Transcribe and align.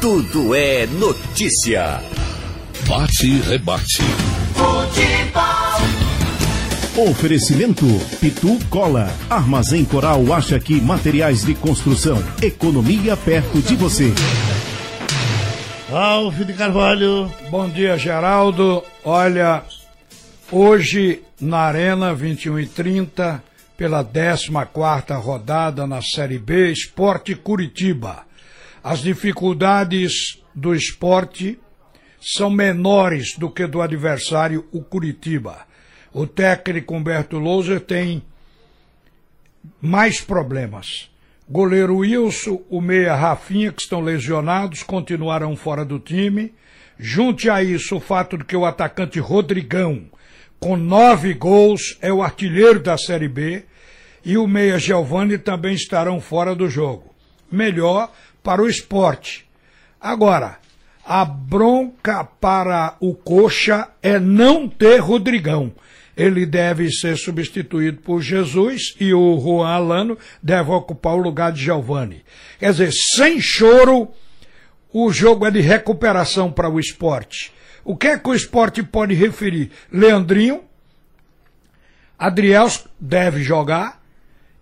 tudo 0.00 0.54
é 0.54 0.86
notícia. 0.86 2.00
Bate 2.86 3.26
e 3.26 3.40
rebate. 3.40 4.02
Futebol. 4.54 5.50
Oferecimento 7.10 7.84
Pitu 8.20 8.58
Cola. 8.68 9.12
Armazém 9.28 9.84
Coral 9.84 10.32
acha 10.32 10.54
aqui 10.54 10.80
materiais 10.80 11.44
de 11.44 11.52
construção. 11.54 12.22
Economia 12.40 13.16
perto 13.16 13.60
de 13.60 13.74
você. 13.74 14.12
Ralf 15.90 16.36
de 16.44 16.52
Carvalho. 16.52 17.32
Bom 17.50 17.68
dia, 17.68 17.98
Geraldo. 17.98 18.84
Olha, 19.04 19.64
hoje 20.52 21.22
na 21.40 21.58
Arena 21.58 22.14
21 22.14 22.60
e 22.60 22.66
30, 22.66 23.42
pela 23.76 24.04
14 24.04 24.48
rodada 25.14 25.88
na 25.88 26.00
Série 26.00 26.38
B, 26.38 26.70
Esporte 26.70 27.34
Curitiba. 27.34 28.27
As 28.90 29.00
dificuldades 29.00 30.42
do 30.54 30.74
esporte 30.74 31.60
são 32.18 32.48
menores 32.48 33.36
do 33.36 33.50
que 33.50 33.66
do 33.66 33.82
adversário, 33.82 34.66
o 34.72 34.80
Curitiba. 34.80 35.66
O 36.10 36.26
técnico 36.26 36.94
Humberto 36.94 37.38
Louser 37.38 37.80
tem 37.80 38.22
mais 39.78 40.22
problemas. 40.22 41.10
Goleiro 41.46 41.98
Wilson, 41.98 42.62
o 42.70 42.80
meia 42.80 43.14
Rafinha, 43.14 43.70
que 43.72 43.82
estão 43.82 44.00
lesionados, 44.00 44.82
continuarão 44.82 45.54
fora 45.54 45.84
do 45.84 45.98
time. 45.98 46.54
Junte 46.98 47.50
a 47.50 47.62
isso 47.62 47.96
o 47.96 48.00
fato 48.00 48.38
de 48.38 48.44
que 48.46 48.56
o 48.56 48.64
atacante 48.64 49.20
Rodrigão, 49.20 50.06
com 50.58 50.78
nove 50.78 51.34
gols, 51.34 51.98
é 52.00 52.10
o 52.10 52.22
artilheiro 52.22 52.80
da 52.80 52.96
Série 52.96 53.28
B, 53.28 53.66
e 54.24 54.38
o 54.38 54.46
meia 54.46 54.78
Giovani 54.78 55.36
também 55.36 55.74
estarão 55.74 56.22
fora 56.22 56.54
do 56.54 56.70
jogo. 56.70 57.14
Melhor 57.52 58.10
para 58.48 58.62
o 58.62 58.66
esporte. 58.66 59.46
Agora, 60.00 60.56
a 61.04 61.22
bronca 61.22 62.24
para 62.24 62.96
o 62.98 63.12
Coxa 63.12 63.88
é 64.02 64.18
não 64.18 64.66
ter 64.66 65.00
Rodrigão. 65.00 65.70
Ele 66.16 66.46
deve 66.46 66.90
ser 66.90 67.18
substituído 67.18 68.00
por 68.00 68.22
Jesus 68.22 68.96
e 68.98 69.12
o 69.12 69.38
Juan 69.38 69.68
Alano 69.68 70.16
deve 70.42 70.70
ocupar 70.70 71.12
o 71.12 71.20
lugar 71.20 71.52
de 71.52 71.60
Giovani. 71.60 72.24
Quer 72.58 72.70
dizer, 72.70 72.90
sem 73.16 73.38
choro, 73.38 74.08
o 74.90 75.12
jogo 75.12 75.44
é 75.44 75.50
de 75.50 75.60
recuperação 75.60 76.50
para 76.50 76.70
o 76.70 76.80
esporte. 76.80 77.52
O 77.84 77.94
que 77.94 78.06
é 78.06 78.18
que 78.18 78.30
o 78.30 78.34
esporte 78.34 78.82
pode 78.82 79.12
referir? 79.12 79.70
Leandrinho, 79.92 80.62
Adriel 82.18 82.68
deve 82.98 83.42
jogar 83.42 84.00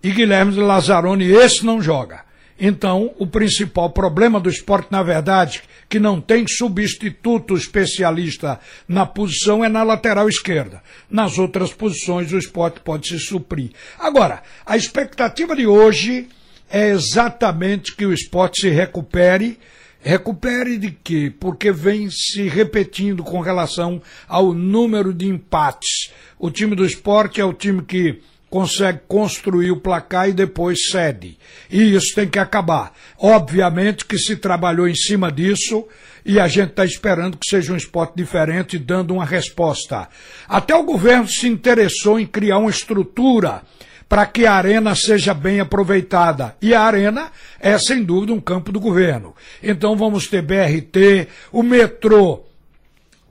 e 0.03 0.11
Guilherme 0.11 0.57
Lazzaroni, 0.57 1.27
esse 1.27 1.65
não 1.65 1.81
joga. 1.81 2.26
Então, 2.59 3.15
o 3.19 3.27
principal 3.27 3.91
problema 3.91 4.41
do 4.41 4.49
esporte, 4.49 4.89
na 4.91 5.03
verdade, 5.03 5.63
que 5.89 5.99
não 5.99 6.21
tem 6.21 6.47
substituto 6.49 7.55
especialista 7.55 8.59
na 8.89 9.05
posição, 9.05 9.65
é 9.65 9.69
na 9.69 9.83
lateral 9.83 10.29
esquerda. 10.29 10.83
Nas 11.11 11.39
outras 11.39 11.73
posições, 11.73 12.33
o 12.33 12.39
esporte 12.39 12.81
pode 12.81 13.09
se 13.09 13.19
suprir. 13.19 13.71
Agora, 13.99 14.43
a 14.65 14.77
expectativa 14.77 15.55
de 15.55 15.67
hoje 15.67 16.29
é 16.71 16.89
exatamente 16.89 17.95
que 17.95 18.07
o 18.07 18.13
esporte 18.13 18.63
se 18.63 18.71
recupere. 18.71 19.59
Recupere 20.01 20.79
de 20.79 20.93
quê? 20.93 21.33
Porque 21.39 21.71
vem 21.71 22.09
se 22.11 22.49
repetindo 22.49 23.23
com 23.23 23.41
relação 23.41 24.01
ao 24.27 24.55
número 24.55 25.13
de 25.13 25.27
empates. 25.27 26.11
O 26.39 26.51
time 26.51 26.75
do 26.75 26.87
esporte 26.87 27.41
é 27.41 27.45
o 27.45 27.53
time 27.53 27.83
que 27.83 28.21
consegue 28.49 29.01
construir 29.09 29.71
o 29.71 29.81
placar 29.81 30.29
e 30.29 30.33
depois 30.33 30.89
cede. 30.91 31.39
E 31.71 31.95
isso 31.95 32.15
tem 32.15 32.29
que 32.29 32.39
acabar. 32.39 32.93
Obviamente 33.19 34.05
que 34.05 34.19
se 34.19 34.37
trabalhou 34.37 34.89
em 34.89 34.95
cima 34.95 35.31
disso 35.31 35.87
e 36.25 36.39
a 36.41 36.49
gente 36.49 36.71
está 36.71 36.85
esperando 36.85 37.37
que 37.37 37.49
seja 37.49 37.73
um 37.73 37.77
esporte 37.77 38.15
diferente, 38.17 38.79
dando 38.79 39.15
uma 39.15 39.25
resposta. 39.25 40.09
Até 40.49 40.75
o 40.75 40.85
governo 40.85 41.29
se 41.29 41.49
interessou 41.49 42.19
em 42.19 42.27
criar 42.27 42.59
uma 42.59 42.71
estrutura 42.71 43.63
para 44.09 44.25
que 44.27 44.47
a 44.47 44.55
arena 44.55 44.95
seja 44.95 45.35
bem 45.35 45.61
aproveitada. 45.61 46.57
E 46.63 46.73
a 46.73 46.83
arena 46.83 47.31
é, 47.61 47.77
sem 47.79 48.05
dúvida, 48.05 48.33
um 48.33 48.41
campo 48.41 48.71
do 48.71 48.79
governo. 48.79 49.35
Então 49.63 49.97
vamos 49.97 50.29
ter 50.29 50.43
BRT, 50.43 51.29
o 51.51 51.63
metrô, 51.63 52.45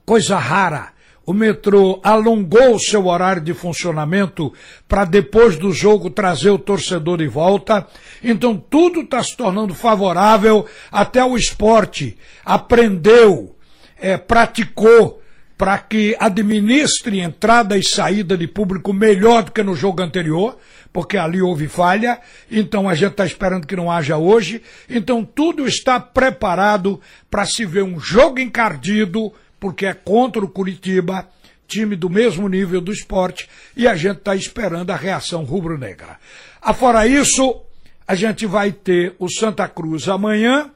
coisa 0.05 0.37
rara 0.37 0.94
o 1.25 1.33
metrô 1.33 1.99
alongou 2.03 2.77
seu 2.79 3.07
horário 3.07 3.41
de 3.41 3.53
funcionamento 3.53 4.53
para 4.87 5.05
depois 5.05 5.57
do 5.57 5.71
jogo 5.71 6.09
trazer 6.09 6.51
o 6.51 6.59
torcedor 6.59 7.17
de 7.17 7.27
volta. 7.27 7.87
Então 8.23 8.55
tudo 8.57 9.01
está 9.01 9.23
se 9.23 9.35
tornando 9.35 9.73
favorável. 9.73 10.65
Até 10.91 11.23
o 11.23 11.35
esporte 11.35 12.17
aprendeu, 12.45 13.55
é, 13.99 14.17
praticou 14.17 15.21
para 15.57 15.77
que 15.77 16.15
administre 16.19 17.21
entrada 17.21 17.77
e 17.77 17.83
saída 17.83 18.37
de 18.37 18.47
público 18.47 18.91
melhor 18.91 19.43
do 19.43 19.51
que 19.51 19.63
no 19.63 19.73
jogo 19.73 20.01
anterior, 20.01 20.57
porque 20.91 21.17
ali 21.17 21.41
houve 21.41 21.67
falha, 21.67 22.19
então 22.51 22.89
a 22.89 22.95
gente 22.95 23.11
está 23.11 23.25
esperando 23.25 23.65
que 23.65 23.75
não 23.75 23.89
haja 23.89 24.17
hoje. 24.17 24.61
Então 24.89 25.23
tudo 25.23 25.65
está 25.65 25.99
preparado 25.99 26.99
para 27.29 27.45
se 27.45 27.65
ver 27.65 27.83
um 27.83 27.99
jogo 27.99 28.39
encardido, 28.39 29.31
porque 29.59 29.85
é 29.85 29.93
contra 29.93 30.43
o 30.43 30.49
Curitiba, 30.49 31.27
time 31.67 31.95
do 31.95 32.09
mesmo 32.09 32.47
nível 32.47 32.79
do 32.81 32.91
esporte, 32.91 33.49
e 33.75 33.88
a 33.88 33.95
gente 33.95 34.17
está 34.17 34.35
esperando 34.35 34.91
a 34.91 34.95
reação 34.95 35.43
rubro-negra. 35.43 36.19
Afora 36.61 37.07
isso, 37.07 37.61
a 38.07 38.16
gente 38.16 38.45
vai 38.45 38.71
ter 38.71 39.16
o 39.19 39.29
Santa 39.29 39.67
Cruz 39.67 40.07
amanhã 40.07 40.71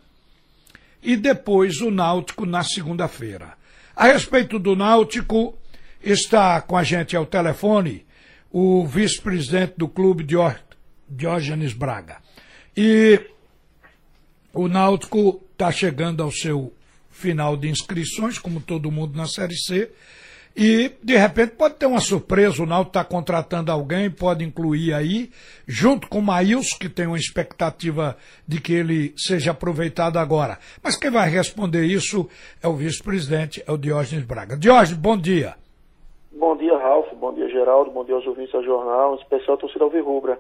e 1.02 1.16
depois 1.16 1.82
o 1.82 1.92
Náutico 1.92 2.46
na 2.46 2.64
segunda-feira. 2.64 3.54
A 3.96 4.06
respeito 4.06 4.58
do 4.58 4.76
Náutico, 4.76 5.60
está 6.02 6.62
com 6.62 6.78
a 6.78 6.84
gente 6.84 7.16
ao 7.16 7.26
telefone 7.26 8.06
o 8.52 8.86
vice-presidente 8.86 9.74
do 9.78 9.88
clube, 9.88 10.26
Diógenes 11.08 11.74
Braga. 11.74 12.18
E 12.76 13.20
o 14.54 14.68
Náutico 14.68 15.42
está 15.52 15.72
chegando 15.72 16.24
ao 16.24 16.32
seu 16.32 16.74
final 17.20 17.58
de 17.58 17.70
inscrições, 17.70 18.40
como 18.40 18.62
todo 18.62 18.92
mundo 18.92 19.18
na 19.18 19.28
Série 19.28 19.56
C. 19.56 19.92
E, 20.56 20.92
de 21.04 21.16
repente, 21.16 21.52
pode 21.52 21.76
ter 21.76 21.86
uma 21.86 22.02
surpresa, 22.02 22.64
o 22.64 22.66
Náutico 22.66 22.90
está 22.90 23.04
contratando 23.04 23.72
alguém, 23.72 24.10
pode 24.10 24.44
incluir 24.44 24.94
aí, 24.94 25.30
junto 25.68 26.08
com 26.10 26.20
o 26.20 26.24
Maílson, 26.24 26.78
que 26.80 26.90
tem 26.90 27.08
uma 27.08 27.18
expectativa 27.18 28.18
de 28.48 28.60
que 28.60 28.74
ele 28.74 29.14
seja 29.16 29.52
aproveitado 29.52 30.18
agora. 30.18 30.58
Mas 30.84 30.98
quem 30.98 31.12
vai 31.12 31.30
responder 31.30 31.86
isso 31.86 32.28
é 32.62 32.68
o 32.68 32.74
vice-presidente, 32.74 33.64
é 33.66 33.72
o 33.72 33.78
Diógenes 33.78 34.26
Braga. 34.26 34.58
Diógenes, 34.58 35.00
bom 35.00 35.18
dia. 35.18 35.56
Bom 36.32 36.58
dia, 36.58 36.78
Ralf, 36.78 37.08
bom 37.16 37.34
dia, 37.34 37.48
Geraldo, 37.50 37.92
bom 37.92 38.04
dia 38.04 38.16
aos 38.16 38.26
ouvintes 38.26 38.52
do 38.52 38.64
jornal, 38.64 39.16
em 39.16 39.22
especial 39.22 39.56
a 39.56 39.60
torcida 39.60 39.84
Alvirrubra. 39.84 40.40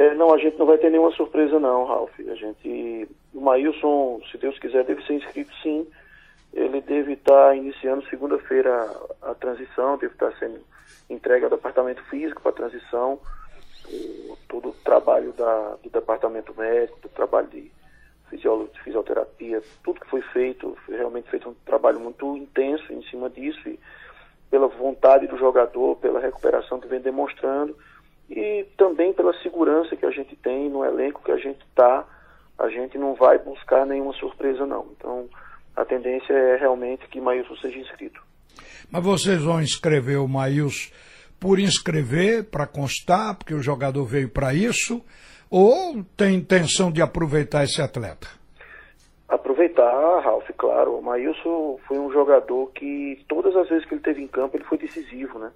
É, 0.00 0.14
não, 0.14 0.32
a 0.32 0.38
gente 0.38 0.58
não 0.58 0.64
vai 0.64 0.78
ter 0.78 0.88
nenhuma 0.88 1.10
surpresa 1.10 1.60
não, 1.60 1.84
Ralf. 1.84 2.10
A 2.20 2.34
gente, 2.34 3.06
o 3.34 3.40
Maílson, 3.42 4.18
se 4.32 4.38
Deus 4.38 4.58
quiser, 4.58 4.82
deve 4.82 5.04
ser 5.04 5.12
inscrito 5.12 5.54
sim. 5.62 5.86
Ele 6.54 6.80
deve 6.80 7.12
estar 7.12 7.54
iniciando 7.54 8.08
segunda-feira 8.08 8.90
a 9.20 9.34
transição, 9.34 9.98
deve 9.98 10.14
estar 10.14 10.32
sendo 10.38 10.58
entregue 11.10 11.44
ao 11.44 11.50
departamento 11.50 12.02
físico 12.04 12.40
para 12.40 12.50
a 12.50 12.54
transição. 12.54 13.18
O, 13.92 14.38
todo 14.48 14.70
o 14.70 14.74
trabalho 14.82 15.32
da, 15.32 15.76
do 15.82 15.90
departamento 15.90 16.54
médico, 16.56 16.98
do 17.00 17.08
trabalho 17.10 17.48
de, 17.48 17.70
de 18.32 18.82
fisioterapia, 18.82 19.62
tudo 19.84 20.00
que 20.00 20.08
foi 20.08 20.22
feito, 20.22 20.78
foi 20.86 20.96
realmente 20.96 21.28
feito 21.28 21.50
um 21.50 21.54
trabalho 21.66 22.00
muito 22.00 22.38
intenso 22.38 22.90
em 22.90 23.02
cima 23.02 23.28
disso 23.28 23.68
e 23.68 23.78
pela 24.50 24.66
vontade 24.66 25.26
do 25.26 25.36
jogador, 25.36 25.96
pela 25.96 26.20
recuperação 26.20 26.80
que 26.80 26.88
vem 26.88 27.02
demonstrando 27.02 27.76
e 28.30 28.64
também 28.76 29.12
pela 29.12 29.34
segurança 29.42 29.96
que 29.96 30.06
a 30.06 30.10
gente 30.10 30.36
tem 30.36 30.70
no 30.70 30.84
elenco 30.84 31.22
que 31.24 31.32
a 31.32 31.36
gente 31.36 31.60
está, 31.68 32.06
a 32.56 32.68
gente 32.68 32.96
não 32.96 33.14
vai 33.14 33.38
buscar 33.38 33.84
nenhuma 33.84 34.12
surpresa 34.12 34.64
não. 34.64 34.86
Então, 34.96 35.28
a 35.74 35.84
tendência 35.84 36.32
é 36.32 36.56
realmente 36.56 37.08
que 37.08 37.20
Maílson 37.20 37.56
seja 37.56 37.78
inscrito. 37.78 38.22
Mas 38.90 39.02
vocês 39.02 39.42
vão 39.42 39.60
inscrever 39.60 40.20
o 40.20 40.28
Maílson 40.28 40.92
por 41.40 41.58
inscrever, 41.58 42.44
para 42.44 42.66
constar, 42.66 43.34
porque 43.34 43.54
o 43.54 43.62
jogador 43.62 44.04
veio 44.04 44.28
para 44.28 44.52
isso, 44.52 45.02
ou 45.50 46.04
tem 46.16 46.36
intenção 46.36 46.92
de 46.92 47.00
aproveitar 47.00 47.64
esse 47.64 47.80
atleta? 47.80 48.28
Aproveitar, 49.26 50.20
Ralf, 50.20 50.48
claro. 50.56 50.98
O 50.98 51.02
Maílson 51.02 51.78
foi 51.88 51.98
um 51.98 52.12
jogador 52.12 52.70
que 52.72 53.24
todas 53.26 53.56
as 53.56 53.68
vezes 53.68 53.86
que 53.86 53.94
ele 53.94 54.02
teve 54.02 54.22
em 54.22 54.28
campo 54.28 54.56
ele 54.56 54.64
foi 54.64 54.76
decisivo, 54.76 55.38
né? 55.38 55.50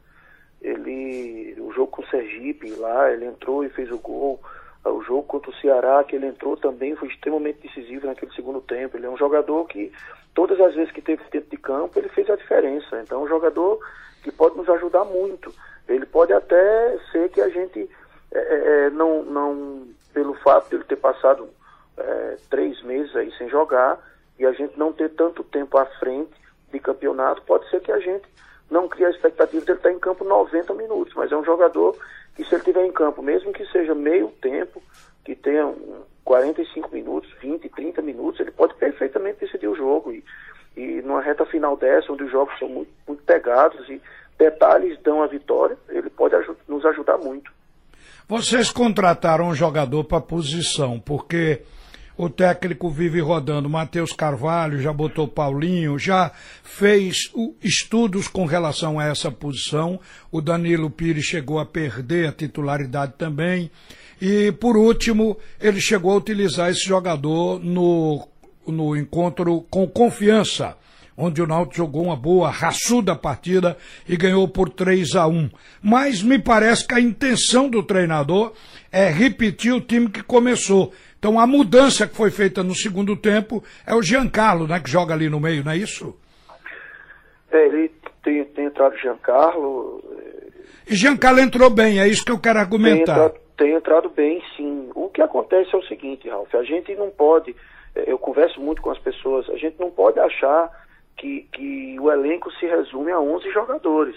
Ele 0.64 1.54
o 1.60 1.70
jogo 1.72 1.92
com 1.92 2.02
o 2.02 2.06
Sergipe 2.06 2.70
lá, 2.76 3.12
ele 3.12 3.26
entrou 3.26 3.62
e 3.62 3.68
fez 3.68 3.90
o 3.92 3.98
gol. 3.98 4.40
O 4.82 5.02
jogo 5.02 5.22
contra 5.22 5.50
o 5.50 5.54
Ceará, 5.56 6.02
que 6.04 6.16
ele 6.16 6.26
entrou 6.26 6.56
também, 6.56 6.96
foi 6.96 7.08
extremamente 7.08 7.66
decisivo 7.66 8.06
naquele 8.06 8.32
segundo 8.34 8.60
tempo. 8.60 8.96
Ele 8.96 9.06
é 9.06 9.10
um 9.10 9.16
jogador 9.16 9.66
que, 9.66 9.92
todas 10.34 10.60
as 10.60 10.74
vezes 10.74 10.92
que 10.92 11.00
teve 11.00 11.22
dentro 11.30 11.50
de 11.50 11.56
campo, 11.56 11.98
ele 11.98 12.08
fez 12.10 12.28
a 12.28 12.36
diferença. 12.36 13.00
Então, 13.00 13.20
é 13.20 13.24
um 13.24 13.28
jogador 13.28 13.78
que 14.22 14.30
pode 14.30 14.56
nos 14.56 14.68
ajudar 14.68 15.04
muito. 15.04 15.54
Ele 15.88 16.04
pode 16.04 16.32
até 16.32 16.98
ser 17.12 17.30
que 17.30 17.40
a 17.40 17.48
gente, 17.48 17.88
é, 18.32 18.38
é, 18.38 18.86
é 18.86 18.90
não, 18.90 19.22
não, 19.22 19.88
pelo 20.12 20.34
fato 20.34 20.68
de 20.68 20.76
ele 20.76 20.84
ter 20.84 20.96
passado 20.96 21.48
é, 21.96 22.36
três 22.50 22.82
meses 22.82 23.14
aí 23.16 23.32
sem 23.38 23.48
jogar, 23.48 23.98
e 24.38 24.44
a 24.44 24.52
gente 24.52 24.78
não 24.78 24.92
ter 24.92 25.10
tanto 25.10 25.42
tempo 25.44 25.78
à 25.78 25.86
frente 25.98 26.32
de 26.70 26.78
campeonato, 26.78 27.42
pode 27.42 27.68
ser 27.70 27.80
que 27.80 27.92
a 27.92 28.00
gente 28.00 28.26
não 28.70 28.88
crie 28.88 29.04
a 29.04 29.10
expectativa 29.10 29.64
de 29.64 29.70
ele 29.70 29.78
estar 29.78 29.92
em 29.92 29.98
campo 29.98 30.24
90 30.24 30.74
minutos, 30.74 31.14
mas 31.14 31.30
é 31.30 31.36
um 31.36 31.44
jogador 31.44 31.96
que 32.34 32.44
se 32.44 32.54
ele 32.54 32.60
estiver 32.60 32.84
em 32.84 32.92
campo, 32.92 33.22
mesmo 33.22 33.52
que 33.52 33.64
seja 33.66 33.94
meio 33.94 34.28
tempo, 34.40 34.82
que 35.24 35.34
tenha 35.34 35.72
45 36.24 36.92
minutos, 36.92 37.30
20, 37.40 37.68
30 37.68 38.02
minutos, 38.02 38.40
ele 38.40 38.50
pode 38.50 38.74
perfeitamente 38.74 39.40
decidir 39.40 39.68
o 39.68 39.76
jogo. 39.76 40.12
E, 40.12 40.24
e 40.76 41.02
numa 41.02 41.20
reta 41.20 41.44
final 41.46 41.76
dessa, 41.76 42.12
onde 42.12 42.24
os 42.24 42.32
jogos 42.32 42.58
são 42.58 42.68
muito, 42.68 42.90
muito 43.06 43.22
pegados 43.22 43.88
e 43.88 44.00
detalhes 44.38 45.00
dão 45.02 45.22
a 45.22 45.26
vitória, 45.26 45.76
ele 45.88 46.10
pode 46.10 46.34
nos 46.66 46.84
ajudar 46.84 47.18
muito. 47.18 47.52
Vocês 48.26 48.70
contrataram 48.70 49.48
um 49.48 49.54
jogador 49.54 50.04
para 50.04 50.20
posição, 50.20 50.98
porque 50.98 51.62
o 52.16 52.28
técnico 52.28 52.88
vive 52.90 53.20
rodando. 53.20 53.68
Matheus 53.68 54.12
Carvalho 54.12 54.80
já 54.80 54.92
botou 54.92 55.26
Paulinho, 55.26 55.98
já 55.98 56.30
fez 56.62 57.30
estudos 57.62 58.28
com 58.28 58.46
relação 58.46 58.98
a 58.98 59.06
essa 59.06 59.30
posição. 59.30 60.00
O 60.30 60.40
Danilo 60.40 60.90
Pires 60.90 61.24
chegou 61.24 61.58
a 61.58 61.66
perder 61.66 62.28
a 62.28 62.32
titularidade 62.32 63.14
também. 63.18 63.70
E, 64.20 64.52
por 64.52 64.76
último, 64.76 65.36
ele 65.60 65.80
chegou 65.80 66.12
a 66.12 66.16
utilizar 66.16 66.70
esse 66.70 66.84
jogador 66.86 67.58
no, 67.58 68.26
no 68.66 68.96
encontro 68.96 69.62
com 69.68 69.86
confiança 69.86 70.76
onde 71.16 71.40
o 71.40 71.46
Náutico 71.46 71.76
jogou 71.76 72.04
uma 72.04 72.16
boa, 72.16 72.50
raçuda 72.50 73.14
partida 73.14 73.76
e 74.08 74.16
ganhou 74.16 74.48
por 74.48 74.68
3 74.68 75.14
a 75.14 75.26
1. 75.26 75.50
Mas 75.82 76.22
me 76.22 76.38
parece 76.38 76.86
que 76.86 76.94
a 76.94 77.00
intenção 77.00 77.68
do 77.68 77.82
treinador 77.82 78.52
é 78.90 79.08
repetir 79.10 79.72
o 79.72 79.80
time 79.80 80.08
que 80.08 80.22
começou. 80.22 80.92
Então 81.24 81.40
a 81.40 81.46
mudança 81.46 82.06
que 82.06 82.14
foi 82.14 82.30
feita 82.30 82.62
no 82.62 82.74
segundo 82.74 83.16
tempo 83.16 83.64
é 83.86 83.94
o 83.94 84.02
Giancarlo, 84.02 84.68
né, 84.68 84.78
que 84.78 84.90
joga 84.90 85.14
ali 85.14 85.30
no 85.30 85.40
meio, 85.40 85.64
não 85.64 85.72
é 85.72 85.76
isso? 85.78 86.14
É, 87.50 87.64
ele 87.64 87.90
tem, 88.22 88.44
tem 88.44 88.66
entrado 88.66 88.94
Giancarlo. 88.98 90.04
É, 90.18 90.92
e 90.92 90.94
Giancarlo 90.94 91.40
entrou 91.40 91.70
bem, 91.70 91.98
é 91.98 92.06
isso 92.06 92.26
que 92.26 92.30
eu 92.30 92.38
quero 92.38 92.58
argumentar. 92.58 93.14
Tem 93.14 93.24
entrado, 93.24 93.40
tem 93.56 93.72
entrado 93.72 94.10
bem, 94.10 94.42
sim. 94.54 94.90
O 94.94 95.08
que 95.08 95.22
acontece 95.22 95.74
é 95.74 95.78
o 95.78 95.82
seguinte, 95.84 96.28
Ralf, 96.28 96.54
a 96.54 96.62
gente 96.62 96.94
não 96.94 97.08
pode, 97.08 97.56
é, 97.94 98.04
eu 98.06 98.18
converso 98.18 98.60
muito 98.60 98.82
com 98.82 98.90
as 98.90 98.98
pessoas, 98.98 99.48
a 99.48 99.56
gente 99.56 99.80
não 99.80 99.90
pode 99.90 100.20
achar 100.20 100.70
que, 101.16 101.48
que 101.54 101.96
o 101.98 102.12
elenco 102.12 102.52
se 102.52 102.66
resume 102.66 103.12
a 103.12 103.18
11 103.18 103.50
jogadores. 103.50 104.16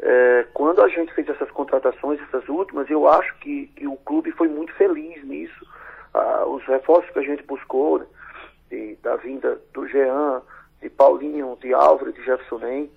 É, 0.00 0.46
quando 0.54 0.80
a 0.80 0.88
gente 0.88 1.12
fez 1.12 1.28
essas 1.28 1.50
contratações, 1.50 2.18
essas 2.22 2.48
últimas, 2.48 2.88
eu 2.88 3.06
acho 3.06 3.38
que, 3.40 3.66
que 3.76 3.86
o 3.86 3.96
clube 3.96 4.32
foi 4.32 4.48
muito 4.48 4.72
feliz 4.76 5.22
nisso. 5.22 5.68
Ah, 6.12 6.44
os 6.46 6.64
reforços 6.64 7.10
que 7.10 7.18
a 7.18 7.22
gente 7.22 7.42
buscou, 7.44 7.98
né, 7.98 8.06
de, 8.70 8.96
da 8.96 9.16
vinda 9.16 9.60
do 9.72 9.86
Jean, 9.86 10.42
de 10.80 10.88
Paulinho, 10.88 11.56
de 11.60 11.72
Álvaro, 11.72 12.12
de 12.12 12.22
Jefferson 12.24 12.58
Nem, 12.58 12.90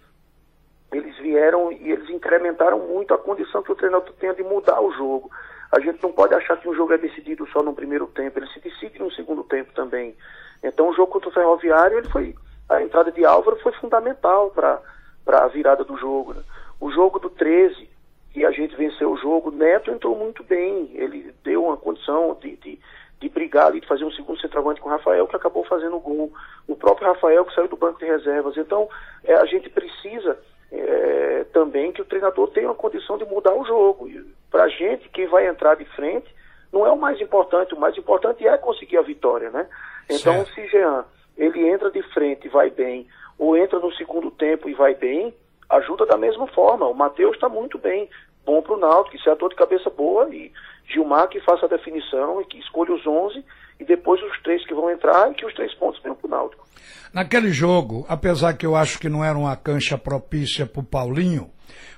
eles 0.92 1.18
vieram 1.18 1.72
e 1.72 1.92
eles 1.92 2.10
incrementaram 2.10 2.80
muito 2.80 3.14
a 3.14 3.18
condição 3.18 3.64
que 3.64 3.72
o 3.72 3.76
treinador 3.76 4.14
tenha 4.20 4.34
de 4.34 4.44
mudar 4.44 4.80
o 4.82 4.92
jogo. 4.92 5.30
A 5.72 5.80
gente 5.80 6.02
não 6.04 6.12
pode 6.12 6.34
achar 6.36 6.58
que 6.58 6.70
um 6.70 6.76
jogo 6.76 6.94
é 6.94 6.98
decidido 6.98 7.48
só 7.48 7.64
no 7.64 7.74
primeiro 7.74 8.06
tempo, 8.08 8.38
ele 8.38 8.48
se 8.48 8.60
decide 8.60 9.00
no 9.00 9.12
segundo 9.12 9.44
tempo 9.44 9.74
também. 9.74 10.16
Então 10.64 10.90
o 10.90 10.94
jogo 10.94 11.12
contra 11.12 11.30
o 11.30 11.34
Ferroviário 11.34 11.98
ele 11.98 12.10
foi 12.10 12.36
a 12.70 12.82
entrada 12.82 13.12
de 13.12 13.26
Álvaro 13.26 13.58
foi 13.58 13.72
fundamental 13.74 14.50
para 14.52 14.82
a 15.28 15.48
virada 15.48 15.84
do 15.84 15.98
jogo. 15.98 16.34
Né? 16.34 16.44
O 16.80 16.92
jogo 16.92 17.20
do 17.20 17.30
13, 17.30 17.90
que 18.32 18.46
a 18.46 18.52
gente 18.52 18.76
venceu 18.76 19.12
o 19.12 19.18
jogo, 19.18 19.52
Neto 19.52 19.92
entrou 19.92 20.18
muito 20.18 20.44
bem. 20.44 20.90
Ele 20.94 21.34
deu 21.44 21.66
uma 21.66 21.78
condição 21.78 22.38
de, 22.42 22.56
de, 22.58 22.80
de 23.24 23.30
brigar 23.30 23.68
ali, 23.68 23.80
de 23.80 23.88
fazer 23.88 24.04
um 24.04 24.12
segundo 24.12 24.40
centroavante 24.40 24.82
com 24.82 24.90
o 24.90 24.92
Rafael, 24.92 25.26
que 25.28 25.36
acabou 25.36 25.64
fazendo 25.64 25.96
o 25.96 26.00
gol. 26.00 26.32
O 26.68 26.76
próprio 26.76 27.08
Rafael, 27.08 27.46
que 27.46 27.56
saiu 27.56 27.70
do 27.70 27.78
banco 27.78 28.00
de 28.00 28.06
reservas. 28.06 28.58
Então, 28.58 28.90
é, 29.24 29.34
a 29.34 29.46
gente 29.46 29.70
precisa 29.70 30.38
é, 30.72 31.46
também 31.54 31.92
que 31.92 32.02
o 32.02 32.06
treinador 32.06 32.50
tenha 32.50 32.68
uma 32.68 32.76
condição 32.76 33.18
de 33.18 33.26
mudar 33.26 33.56
o 33.56 33.66
jogo. 33.66 34.10
Para 34.52 34.66
a 34.66 34.70
gente, 34.70 35.08
quem 35.10 35.26
vai 35.28 35.48
entrar 35.48 35.76
de 35.76 35.86
frente, 35.86 36.28
não 36.72 36.86
é 36.86 36.92
o 36.92 37.00
mais 37.00 37.20
importante. 37.22 37.74
O 37.74 37.80
mais 37.80 37.98
importante 37.98 38.46
é 38.46 38.58
conseguir 38.58 38.98
a 38.98 39.02
vitória, 39.02 39.50
né? 39.50 39.68
Então, 40.10 40.46
certo. 40.46 40.54
se 40.54 40.68
Jean 40.68 41.06
ele 41.38 41.68
entra 41.68 41.90
de 41.90 42.04
frente 42.14 42.46
e 42.46 42.50
vai 42.50 42.70
bem, 42.70 43.08
ou 43.40 43.58
entra 43.58 43.80
no 43.80 43.92
segundo 43.94 44.30
tempo 44.30 44.70
e 44.70 44.74
vai 44.74 44.94
bem, 44.94 45.34
ajuda 45.70 46.06
da 46.06 46.18
mesma 46.18 46.46
forma. 46.48 46.86
O 46.88 46.94
Matheus 46.94 47.36
está 47.36 47.50
muito 47.50 47.78
bem, 47.78 48.10
bom 48.46 48.62
para 48.62 48.74
o 48.74 48.78
Náutico, 48.78 49.18
que 49.18 49.30
é 49.30 49.32
ator 49.32 49.50
de 49.50 49.56
cabeça 49.56 49.90
boa, 49.90 50.28
e 50.30 50.52
Gilmar 50.94 51.28
que 51.28 51.42
faça 51.42 51.66
a 51.66 51.70
definição 51.70 52.42
e 52.42 52.46
que 52.46 52.60
escolha 52.60 52.94
os 52.94 53.06
11, 53.06 53.44
e 53.80 53.86
depois 53.86 54.22
os 54.22 54.42
três 54.42 54.66
que 54.66 54.74
vão 54.74 54.90
entrar 54.90 55.32
e 55.32 55.34
que 55.34 55.46
os 55.46 55.54
três 55.54 55.74
pontos 55.76 56.02
venham 56.02 56.16
para 56.16 56.28
o 56.28 56.30
Náutico. 56.30 56.66
Naquele 57.12 57.52
jogo, 57.52 58.06
apesar 58.08 58.54
que 58.54 58.66
eu 58.66 58.76
acho 58.76 59.00
que 59.00 59.10
não 59.10 59.24
era 59.24 59.38
uma 59.38 59.56
cancha 59.56 59.98
propícia 59.98 60.66
para 60.66 60.82
o 60.82 60.84
Paulinho, 60.84 61.52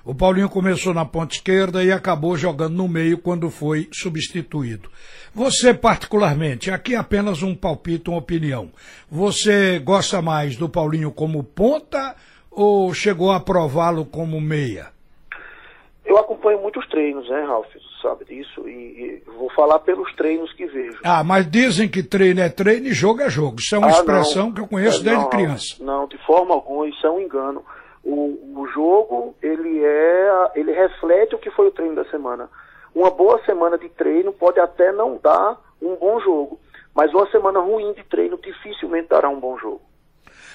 o 0.04 0.14
Paulinho 0.14 0.48
começou 0.48 0.94
na 0.94 1.04
ponta 1.04 1.34
esquerda 1.34 1.82
e 1.82 1.90
acabou 1.90 2.36
jogando 2.36 2.74
no 2.74 2.88
meio 2.88 3.18
quando 3.18 3.50
foi 3.50 3.88
substituído. 3.92 4.88
Você, 5.34 5.74
particularmente, 5.74 6.70
aqui 6.70 6.94
é 6.94 6.98
apenas 6.98 7.42
um 7.42 7.54
palpite, 7.54 8.08
uma 8.08 8.18
opinião. 8.18 8.70
Você 9.10 9.78
gosta 9.80 10.22
mais 10.22 10.56
do 10.56 10.68
Paulinho 10.68 11.10
como 11.10 11.42
ponta 11.42 12.14
ou 12.50 12.94
chegou 12.94 13.32
a 13.32 13.40
prová-lo 13.40 14.04
como 14.06 14.40
meia? 14.40 14.95
Eu 16.16 16.20
acompanho 16.22 16.62
muitos 16.62 16.88
treinos, 16.88 17.28
né, 17.28 17.42
Ralf? 17.42 17.66
Sabe 18.00 18.24
disso? 18.24 18.66
E, 18.66 18.72
e, 18.72 19.22
vou 19.36 19.50
falar 19.50 19.80
pelos 19.80 20.10
treinos 20.14 20.50
que 20.54 20.64
vejo. 20.64 20.98
Ah, 21.04 21.22
mas 21.22 21.46
dizem 21.50 21.90
que 21.90 22.02
treino 22.02 22.40
é 22.40 22.48
treino 22.48 22.86
e 22.86 22.94
jogo 22.94 23.20
é 23.20 23.28
jogo. 23.28 23.56
Isso 23.58 23.74
é 23.74 23.78
uma 23.78 23.88
ah, 23.88 23.90
expressão 23.90 24.46
não. 24.46 24.52
que 24.54 24.62
eu 24.62 24.66
conheço 24.66 25.02
é, 25.02 25.04
desde 25.04 25.22
não, 25.24 25.28
criança. 25.28 25.84
Não, 25.84 26.06
de 26.06 26.16
forma 26.24 26.54
alguma, 26.54 26.88
isso 26.88 27.06
é 27.06 27.10
um 27.10 27.20
engano. 27.20 27.62
O, 28.02 28.62
o 28.62 28.66
jogo, 28.68 29.34
ele 29.42 29.84
é, 29.84 30.52
ele 30.54 30.72
reflete 30.72 31.34
o 31.34 31.38
que 31.38 31.50
foi 31.50 31.66
o 31.66 31.70
treino 31.70 31.96
da 31.96 32.06
semana. 32.06 32.48
Uma 32.94 33.10
boa 33.10 33.38
semana 33.44 33.76
de 33.76 33.90
treino 33.90 34.32
pode 34.32 34.58
até 34.58 34.90
não 34.92 35.20
dar 35.22 35.60
um 35.82 35.96
bom 35.96 36.18
jogo, 36.20 36.58
mas 36.94 37.12
uma 37.12 37.30
semana 37.30 37.60
ruim 37.60 37.92
de 37.92 38.02
treino 38.04 38.38
dificilmente 38.38 39.08
dará 39.08 39.28
um 39.28 39.38
bom 39.38 39.58
jogo. 39.58 39.82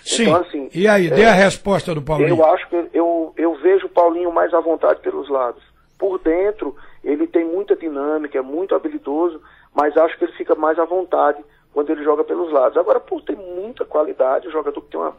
Sim. 0.03 0.23
Então, 0.23 0.35
assim, 0.41 0.69
e 0.73 0.87
aí, 0.87 1.07
é, 1.07 1.09
dê 1.09 1.25
a 1.25 1.33
resposta 1.33 1.93
do 1.93 2.01
Paulinho. 2.01 2.35
Eu 2.35 2.45
acho 2.45 2.67
que 2.67 2.75
eu, 2.93 3.33
eu 3.37 3.55
vejo 3.55 3.85
o 3.85 3.89
Paulinho 3.89 4.31
mais 4.31 4.53
à 4.53 4.59
vontade 4.59 4.99
pelos 5.01 5.29
lados. 5.29 5.61
Por 5.97 6.19
dentro, 6.19 6.75
ele 7.03 7.27
tem 7.27 7.45
muita 7.45 7.75
dinâmica, 7.75 8.37
é 8.37 8.41
muito 8.41 8.75
habilidoso, 8.75 9.41
mas 9.73 9.95
acho 9.95 10.17
que 10.17 10.25
ele 10.25 10.33
fica 10.33 10.55
mais 10.55 10.79
à 10.79 10.85
vontade 10.85 11.43
quando 11.73 11.89
ele 11.91 12.03
joga 12.03 12.23
pelos 12.23 12.51
lados. 12.51 12.77
Agora, 12.77 12.99
por 12.99 13.21
ter 13.21 13.35
muita 13.35 13.85
qualidade, 13.85 14.47
o 14.47 14.51
jogador 14.51 14.81
que 14.81 14.91
tem 14.91 14.99
uma 14.99 15.13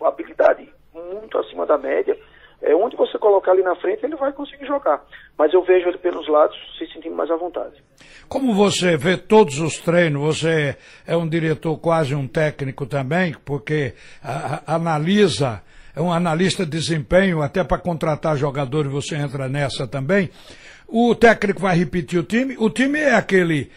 habilidade 0.00 0.68
muito 0.94 1.38
acima 1.38 1.66
da 1.66 1.76
média. 1.76 2.16
É, 2.62 2.74
onde 2.74 2.96
você 2.96 3.18
colocar 3.18 3.52
ali 3.52 3.62
na 3.62 3.76
frente, 3.76 4.04
ele 4.04 4.16
vai 4.16 4.32
conseguir 4.32 4.66
jogar. 4.66 5.04
Mas 5.36 5.52
eu 5.52 5.62
vejo 5.62 5.88
ele 5.88 5.98
pelos 5.98 6.26
lados 6.28 6.56
se 6.78 6.86
sentindo 6.92 7.14
mais 7.14 7.30
à 7.30 7.36
vontade. 7.36 7.74
Como 8.28 8.54
você 8.54 8.96
vê 8.96 9.16
todos 9.16 9.60
os 9.60 9.78
treinos, 9.78 10.22
você 10.22 10.76
é 11.06 11.16
um 11.16 11.28
diretor, 11.28 11.76
quase 11.78 12.14
um 12.14 12.26
técnico 12.26 12.86
também, 12.86 13.34
porque 13.44 13.94
a, 14.22 14.62
a, 14.66 14.74
analisa, 14.76 15.62
é 15.94 16.00
um 16.00 16.12
analista 16.12 16.64
de 16.64 16.70
desempenho, 16.70 17.42
até 17.42 17.62
para 17.62 17.78
contratar 17.78 18.36
jogadores 18.36 18.90
você 18.90 19.16
entra 19.16 19.48
nessa 19.48 19.86
também. 19.86 20.30
O 20.88 21.14
técnico 21.14 21.60
vai 21.60 21.76
repetir 21.76 22.18
o 22.18 22.22
time. 22.22 22.56
O 22.58 22.70
time 22.70 22.98
é 22.98 23.14
aquele 23.14 23.70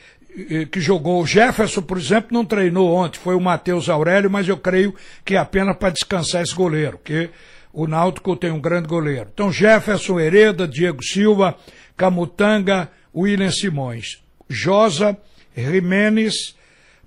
que 0.71 0.79
jogou 0.79 1.21
o 1.21 1.25
Jefferson, 1.25 1.81
por 1.81 1.97
exemplo, 1.97 2.29
não 2.31 2.45
treinou 2.45 2.93
ontem, 2.93 3.19
foi 3.19 3.35
o 3.35 3.41
Matheus 3.41 3.89
Aurélio, 3.89 4.29
mas 4.29 4.47
eu 4.47 4.57
creio 4.57 4.93
que 5.25 5.35
é 5.35 5.37
apenas 5.37 5.75
para 5.77 5.89
descansar 5.89 6.41
esse 6.41 6.53
goleiro, 6.53 6.99
que 7.03 7.29
o 7.73 7.87
Náutico 7.87 8.35
tem 8.35 8.51
um 8.51 8.61
grande 8.61 8.87
goleiro. 8.87 9.29
Então, 9.33 9.51
Jefferson 9.51 10.19
Hereda, 10.19 10.67
Diego 10.67 11.03
Silva, 11.03 11.55
Camutanga, 11.95 12.89
William 13.15 13.51
Simões, 13.51 14.23
Josa, 14.49 15.17
Jimenez, 15.55 16.57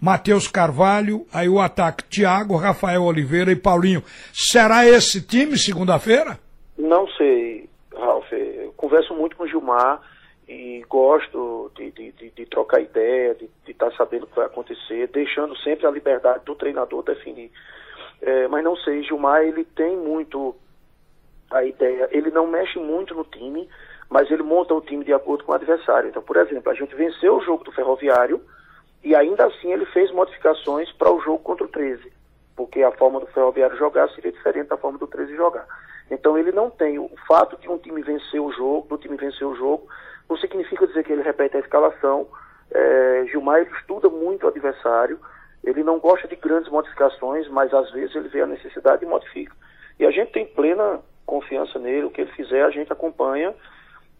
Matheus 0.00 0.48
Carvalho, 0.48 1.26
aí 1.32 1.48
o 1.48 1.60
ataque 1.60 2.04
Thiago, 2.04 2.56
Rafael 2.56 3.04
Oliveira 3.04 3.52
e 3.52 3.56
Paulinho. 3.56 4.02
Será 4.32 4.86
esse 4.86 5.24
time 5.24 5.56
segunda-feira? 5.56 6.38
Não 6.76 7.06
sei, 7.08 7.68
Ralf. 7.94 8.32
Eu 8.32 8.72
converso 8.76 9.14
muito 9.14 9.36
com 9.36 9.44
o 9.44 9.48
Gilmar 9.48 10.00
e 10.48 10.84
gosto 10.88 11.70
de, 11.76 11.90
de, 11.92 12.12
de, 12.12 12.30
de 12.30 12.46
trocar 12.46 12.80
ideia, 12.80 13.34
de 13.36 13.48
estar 13.70 13.90
tá 13.90 13.96
sabendo 13.96 14.24
o 14.24 14.26
que 14.26 14.36
vai 14.36 14.46
acontecer, 14.46 15.08
deixando 15.08 15.56
sempre 15.58 15.86
a 15.86 15.90
liberdade 15.90 16.44
do 16.44 16.54
treinador 16.54 17.04
definir. 17.04 17.50
É, 18.22 18.46
mas 18.46 18.62
não 18.62 18.76
sei, 18.76 19.02
Gilmar 19.02 19.42
ele 19.42 19.64
tem 19.64 19.96
muito 19.96 20.54
a 21.50 21.64
ideia, 21.64 22.08
ele 22.12 22.30
não 22.30 22.46
mexe 22.46 22.78
muito 22.78 23.14
no 23.14 23.24
time, 23.24 23.68
mas 24.08 24.30
ele 24.30 24.44
monta 24.44 24.72
o 24.72 24.80
time 24.80 25.04
de 25.04 25.12
acordo 25.12 25.42
com 25.42 25.50
o 25.50 25.54
adversário. 25.54 26.08
Então, 26.08 26.22
por 26.22 26.36
exemplo, 26.36 26.70
a 26.70 26.74
gente 26.74 26.94
venceu 26.94 27.36
o 27.36 27.42
jogo 27.42 27.64
do 27.64 27.72
Ferroviário 27.72 28.40
e 29.02 29.14
ainda 29.16 29.46
assim 29.46 29.72
ele 29.72 29.84
fez 29.86 30.12
modificações 30.12 30.90
para 30.92 31.10
o 31.10 31.20
jogo 31.20 31.40
contra 31.40 31.64
o 31.64 31.68
13, 31.68 32.12
porque 32.54 32.82
a 32.84 32.92
forma 32.92 33.18
do 33.18 33.26
Ferroviário 33.26 33.76
jogar 33.76 34.08
seria 34.10 34.30
diferente 34.30 34.68
da 34.68 34.76
forma 34.76 34.98
do 34.98 35.08
13 35.08 35.34
jogar. 35.34 35.66
Então 36.08 36.38
ele 36.38 36.52
não 36.52 36.70
tem 36.70 37.00
o 37.00 37.10
fato 37.26 37.56
de 37.56 37.68
um 37.68 37.78
time 37.78 38.02
vencer 38.02 38.40
o 38.40 38.52
jogo, 38.52 38.86
do 38.86 38.98
time 38.98 39.16
vencer 39.16 39.46
o 39.46 39.56
jogo, 39.56 39.88
não 40.28 40.36
significa 40.36 40.86
dizer 40.86 41.02
que 41.02 41.12
ele 41.12 41.22
repete 41.22 41.56
a 41.56 41.60
escalação. 41.60 42.28
É, 42.70 43.24
Gilmar 43.30 43.60
ele 43.60 43.70
estuda 43.76 44.08
muito 44.08 44.44
o 44.44 44.48
adversário 44.48 45.18
Ele 45.64 45.82
não 45.82 45.98
gosta 45.98 46.26
de 46.26 46.36
grandes 46.36 46.70
modificações, 46.70 47.48
mas 47.48 47.72
às 47.72 47.90
vezes 47.92 48.14
ele 48.16 48.28
vê 48.28 48.42
a 48.42 48.46
necessidade 48.46 49.04
e 49.04 49.08
modifica. 49.08 49.54
E 49.98 50.04
a 50.04 50.10
gente 50.10 50.32
tem 50.32 50.46
plena 50.46 51.00
confiança 51.24 51.78
nele, 51.78 52.06
o 52.06 52.10
que 52.10 52.20
ele 52.20 52.32
fizer 52.32 52.64
a 52.64 52.70
gente 52.70 52.92
acompanha. 52.92 53.54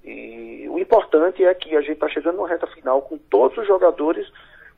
E 0.05 0.67
o 0.69 0.79
importante 0.79 1.45
é 1.45 1.53
que 1.55 1.77
a 1.77 1.81
gente 1.81 1.95
está 1.95 2.09
chegando 2.09 2.41
na 2.41 2.49
reta 2.49 2.67
final 2.69 3.03
com 3.03 3.19
todos 3.19 3.59
os 3.59 3.67
jogadores 3.67 4.27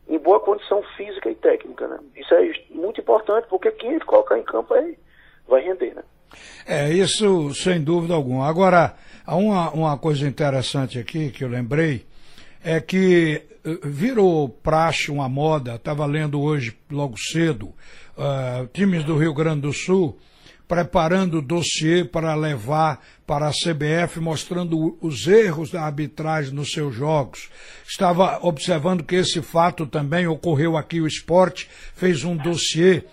em 0.09 0.19
boa 0.19 0.41
condição 0.41 0.83
física 0.97 1.31
e 1.31 1.35
técnica, 1.35 1.89
né? 1.89 1.99
Isso 2.17 2.35
é 2.35 2.53
muito 2.71 3.01
importante, 3.01 3.47
porque 3.49 3.71
quem 3.71 3.93
ele 3.93 4.05
colocar 4.05 4.39
em 4.39 4.43
campo 4.43 4.75
aí 4.75 4.99
vai 5.49 5.63
render, 5.63 5.95
né? 5.95 6.03
É, 6.67 6.91
isso 6.91 7.55
sem 7.55 7.83
dúvida 7.83 8.15
alguma. 8.15 8.49
Agora, 8.49 8.95
uma, 9.27 9.71
uma 9.71 9.99
coisa 9.99 10.27
interessante 10.27 10.99
aqui 10.99 11.31
que 11.31 11.45
eu 11.45 11.49
lembrei, 11.49 12.05
é 12.63 12.81
que 12.81 13.43
virou 13.83 14.49
praxe, 14.49 15.11
uma 15.11 15.29
moda, 15.29 15.77
estava 15.77 16.05
lendo 16.07 16.41
hoje 16.41 16.77
logo 16.91 17.17
cedo, 17.19 17.69
uh, 18.17 18.67
times 18.73 19.05
do 19.05 19.17
Rio 19.17 19.33
Grande 19.33 19.63
do 19.63 19.73
Sul 19.73 20.19
preparando 20.67 21.39
o 21.39 21.43
dossiê 21.43 22.05
para 22.05 22.35
levar 22.35 23.01
para 23.27 23.49
a 23.49 23.53
CBF, 23.53 24.19
mostrando 24.21 24.97
os 25.01 25.27
erros 25.27 25.71
da 25.71 25.83
arbitragem 25.83 26.53
nos 26.53 26.73
seus 26.73 26.95
jogos. 26.95 27.51
Estava 27.87 28.39
observando 28.43 29.05
que 29.05 29.15
esse 29.15 29.43
fato 29.43 29.87
também 29.87 30.27
ocorreu 30.27 30.77
aqui. 30.77 31.01
O 31.01 31.07
esporte 31.07 31.69
fez 31.95 32.25
um 32.25 32.37
dossiê 32.37 33.05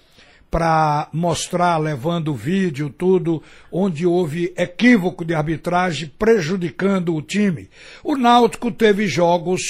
para 0.50 1.08
mostrar, 1.14 1.78
levando 1.78 2.36
vídeo, 2.36 2.90
tudo, 2.90 3.42
onde 3.72 4.06
houve 4.06 4.54
equívoco 4.58 5.24
de 5.24 5.34
arbitragem 5.34 6.12
prejudicando 6.20 7.16
o 7.16 7.22
time. 7.22 7.70
O 8.04 8.18
Náutico 8.18 8.70
teve 8.70 9.08
jogos 9.08 9.62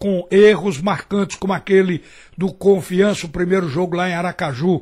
com 0.00 0.26
erros 0.30 0.80
marcantes, 0.80 1.36
como 1.36 1.52
aquele 1.52 2.02
do 2.36 2.50
Confiança, 2.54 3.26
o 3.26 3.30
primeiro 3.30 3.68
jogo 3.68 3.94
lá 3.94 4.08
em 4.08 4.14
Aracaju. 4.14 4.80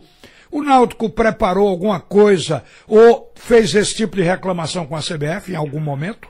O 0.51 0.63
Náutico 0.63 1.11
preparou 1.11 1.69
alguma 1.69 2.01
coisa 2.01 2.65
ou 2.87 3.33
fez 3.35 3.75
esse 3.75 3.97
tipo 3.97 4.15
de 4.15 4.23
reclamação 4.23 4.87
com 4.87 4.95
a 4.95 5.01
CBF 5.01 5.51
em 5.51 5.57
algum 5.57 5.81
momento? 5.81 6.29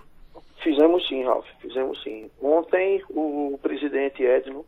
Fizemos 0.63 1.07
sim, 1.07 1.23
Ralf, 1.23 1.47
fizemos 1.61 2.03
sim. 2.03 2.31
Ontem 2.43 3.03
o 3.11 3.59
presidente 3.63 4.23
Edno, 4.23 4.65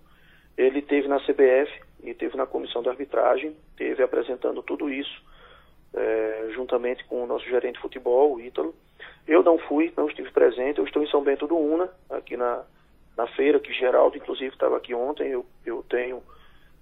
ele 0.57 0.83
teve 0.83 1.09
na 1.09 1.19
CBF 1.21 1.73
e 2.05 2.13
teve 2.13 2.37
na 2.37 2.47
comissão 2.47 2.83
de 2.83 2.91
arbitragem, 2.91 3.57
teve 3.75 4.03
apresentando 4.03 4.63
tudo 4.63 4.91
isso, 4.91 5.23
é, 5.95 6.51
juntamente 6.55 7.05
com 7.07 7.25
o 7.25 7.27
nosso 7.27 7.47
gerente 7.47 7.77
de 7.77 7.81
futebol, 7.81 8.35
o 8.35 8.41
Ítalo. 8.41 8.75
Eu 9.27 9.43
não 9.43 9.59
fui, 9.59 9.91
não 9.97 10.09
estive 10.09 10.31
presente, 10.31 10.79
eu 10.79 10.85
estou 10.85 11.03
em 11.03 11.09
São 11.09 11.23
Bento 11.23 11.47
do 11.47 11.57
Una, 11.57 11.89
aqui 12.11 12.37
na, 12.37 12.63
na 13.17 13.27
feira, 13.29 13.61
que 13.61 13.73
Geraldo 13.73 14.17
inclusive 14.17 14.53
estava 14.53 14.77
aqui 14.77 14.95
ontem, 14.95 15.29
eu, 15.29 15.45
eu 15.65 15.85
tenho 15.89 16.23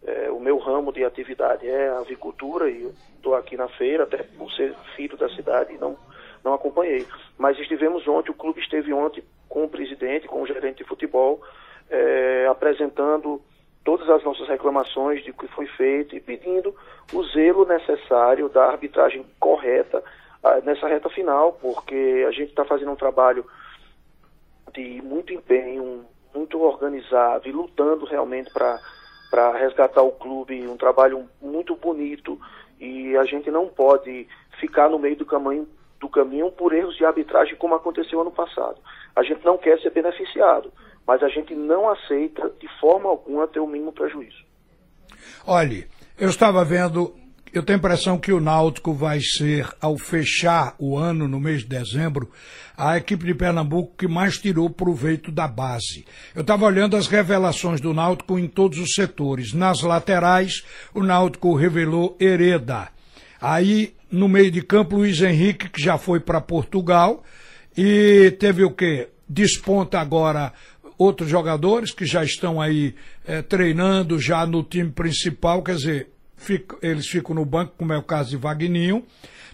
é, 0.04 0.30
o 0.30 0.38
meu 0.38 0.58
ramo 0.58 0.92
de 0.92 1.04
atividade 1.04 1.68
é 1.68 1.88
a 1.88 1.98
avicultura 1.98 2.70
e 2.70 2.90
estou 3.16 3.34
aqui 3.34 3.56
na 3.56 3.68
feira, 3.68 4.04
até 4.04 4.22
por 4.22 4.50
ser 4.52 4.74
filho 4.94 5.16
da 5.16 5.28
cidade 5.30 5.76
não, 5.78 5.96
não 6.44 6.54
acompanhei. 6.54 7.06
Mas 7.36 7.58
estivemos 7.58 8.06
ontem, 8.06 8.30
o 8.30 8.34
clube 8.34 8.60
esteve 8.60 8.92
ontem 8.92 9.24
com 9.48 9.64
o 9.64 9.68
presidente, 9.68 10.28
com 10.28 10.42
o 10.42 10.46
gerente 10.46 10.78
de 10.78 10.84
futebol, 10.84 11.42
é, 11.90 12.46
apresentando 12.48 13.42
todas 13.84 14.08
as 14.10 14.22
nossas 14.22 14.46
reclamações 14.46 15.24
de 15.24 15.32
que 15.32 15.48
foi 15.48 15.66
feito 15.66 16.14
e 16.14 16.20
pedindo 16.20 16.74
o 17.12 17.22
zelo 17.24 17.64
necessário 17.64 18.48
da 18.48 18.66
arbitragem 18.66 19.24
correta 19.40 20.02
ah, 20.44 20.60
nessa 20.60 20.86
reta 20.86 21.08
final, 21.08 21.54
porque 21.54 22.24
a 22.28 22.30
gente 22.30 22.50
está 22.50 22.64
fazendo 22.64 22.92
um 22.92 22.96
trabalho 22.96 23.44
de 24.74 25.00
muito 25.02 25.32
empenho, 25.32 26.04
muito 26.34 26.60
organizado 26.60 27.48
e 27.48 27.52
lutando 27.52 28.04
realmente 28.04 28.50
para 28.50 29.52
resgatar 29.58 30.02
o 30.02 30.12
clube, 30.12 30.66
um 30.66 30.76
trabalho 30.76 31.28
muito 31.40 31.74
bonito 31.76 32.38
e 32.80 33.16
a 33.16 33.24
gente 33.24 33.50
não 33.50 33.66
pode 33.66 34.26
ficar 34.60 34.88
no 34.88 34.98
meio 34.98 35.16
do 35.16 35.26
caminho, 35.26 35.68
do 36.00 36.08
caminho 36.08 36.50
por 36.52 36.72
erros 36.72 36.96
de 36.96 37.04
arbitragem 37.04 37.56
como 37.56 37.74
aconteceu 37.74 38.20
ano 38.20 38.30
passado. 38.30 38.78
A 39.14 39.22
gente 39.22 39.44
não 39.44 39.58
quer 39.58 39.80
ser 39.80 39.90
beneficiado, 39.90 40.72
mas 41.06 41.22
a 41.22 41.28
gente 41.28 41.54
não 41.54 41.88
aceita 41.88 42.50
de 42.60 42.68
forma 42.80 43.08
alguma 43.08 43.48
ter 43.48 43.60
o 43.60 43.66
mínimo 43.66 43.92
prejuízo. 43.92 44.44
Olhe, 45.46 45.88
eu 46.18 46.28
estava 46.28 46.64
vendo 46.64 47.14
eu 47.58 47.62
tenho 47.64 47.76
a 47.76 47.80
impressão 47.80 48.16
que 48.16 48.32
o 48.32 48.38
Náutico 48.38 48.94
vai 48.94 49.20
ser, 49.20 49.68
ao 49.80 49.98
fechar 49.98 50.76
o 50.78 50.96
ano, 50.96 51.26
no 51.26 51.40
mês 51.40 51.62
de 51.62 51.66
dezembro, 51.66 52.30
a 52.76 52.96
equipe 52.96 53.26
de 53.26 53.34
Pernambuco 53.34 53.96
que 53.98 54.06
mais 54.06 54.38
tirou 54.38 54.70
proveito 54.70 55.32
da 55.32 55.48
base. 55.48 56.06
Eu 56.36 56.42
estava 56.42 56.64
olhando 56.64 56.96
as 56.96 57.08
revelações 57.08 57.80
do 57.80 57.92
Náutico 57.92 58.38
em 58.38 58.46
todos 58.46 58.78
os 58.78 58.94
setores. 58.94 59.52
Nas 59.52 59.82
laterais, 59.82 60.62
o 60.94 61.02
Náutico 61.02 61.52
revelou 61.56 62.16
Hereda. 62.20 62.90
Aí, 63.40 63.92
no 64.08 64.28
meio 64.28 64.52
de 64.52 64.62
campo, 64.62 64.94
Luiz 64.94 65.20
Henrique, 65.20 65.68
que 65.68 65.82
já 65.82 65.98
foi 65.98 66.20
para 66.20 66.40
Portugal. 66.40 67.24
E 67.76 68.36
teve 68.38 68.62
o 68.62 68.70
quê? 68.70 69.08
Desponta 69.28 69.98
agora 69.98 70.52
outros 70.96 71.28
jogadores 71.28 71.90
que 71.90 72.06
já 72.06 72.22
estão 72.22 72.60
aí 72.60 72.94
é, 73.26 73.42
treinando 73.42 74.16
já 74.16 74.46
no 74.46 74.62
time 74.62 74.90
principal, 74.90 75.60
quer 75.60 75.74
dizer, 75.74 76.08
eles 76.82 77.06
ficam 77.06 77.34
no 77.34 77.44
banco, 77.44 77.74
como 77.76 77.92
é 77.92 77.98
o 77.98 78.02
caso 78.02 78.30
de 78.30 78.36
Vagninho. 78.36 79.04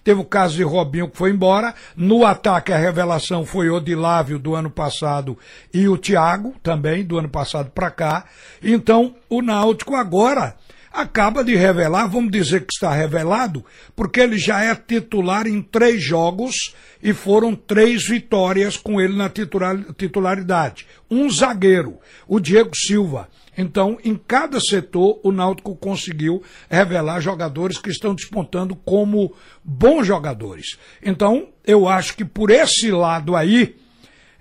Teve 0.04 0.20
o 0.20 0.24
caso 0.24 0.54
de 0.54 0.62
Robinho 0.62 1.08
que 1.08 1.16
foi 1.16 1.30
embora. 1.30 1.74
No 1.96 2.26
ataque, 2.26 2.72
a 2.72 2.76
revelação 2.76 3.46
foi 3.46 3.70
Odilávio 3.70 4.38
do 4.38 4.54
ano 4.54 4.70
passado 4.70 5.38
e 5.72 5.88
o 5.88 5.96
Thiago 5.96 6.54
também, 6.62 7.02
do 7.02 7.18
ano 7.18 7.28
passado 7.28 7.70
para 7.70 7.90
cá. 7.90 8.26
Então, 8.62 9.16
o 9.30 9.40
Náutico 9.40 9.94
agora 9.94 10.54
acaba 10.92 11.42
de 11.42 11.56
revelar, 11.56 12.06
vamos 12.06 12.30
dizer 12.30 12.60
que 12.60 12.72
está 12.72 12.92
revelado, 12.92 13.64
porque 13.96 14.20
ele 14.20 14.38
já 14.38 14.62
é 14.62 14.74
titular 14.76 15.46
em 15.46 15.60
três 15.60 16.04
jogos 16.04 16.74
e 17.02 17.12
foram 17.12 17.56
três 17.56 18.06
vitórias 18.06 18.76
com 18.76 19.00
ele 19.00 19.16
na 19.16 19.28
titularidade. 19.28 20.86
Um 21.10 21.28
zagueiro, 21.28 21.98
o 22.28 22.38
Diego 22.38 22.76
Silva. 22.76 23.28
Então, 23.56 23.98
em 24.04 24.16
cada 24.16 24.58
setor, 24.60 25.20
o 25.22 25.30
Náutico 25.30 25.76
conseguiu 25.76 26.42
revelar 26.68 27.20
jogadores 27.20 27.78
que 27.78 27.90
estão 27.90 28.14
despontando 28.14 28.74
como 28.74 29.34
bons 29.62 30.06
jogadores. 30.06 30.78
Então, 31.02 31.48
eu 31.66 31.88
acho 31.88 32.16
que 32.16 32.24
por 32.24 32.50
esse 32.50 32.90
lado 32.90 33.36
aí, 33.36 33.76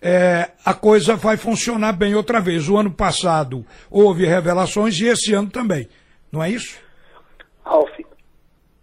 é, 0.01 0.51
a 0.65 0.73
coisa 0.73 1.15
vai 1.15 1.37
funcionar 1.37 1.93
bem 1.93 2.15
outra 2.15 2.41
vez. 2.41 2.67
O 2.67 2.77
ano 2.77 2.91
passado 2.91 3.65
houve 3.89 4.25
revelações 4.25 4.99
e 4.99 5.05
esse 5.05 5.33
ano 5.33 5.49
também. 5.49 5.87
Não 6.31 6.43
é 6.43 6.49
isso? 6.49 6.81
Ralf, 7.63 7.91